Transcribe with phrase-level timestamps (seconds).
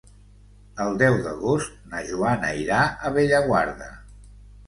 [0.85, 3.91] El deu d'agost na Joana irà a Bellaguarda.